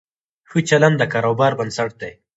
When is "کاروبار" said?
1.13-1.51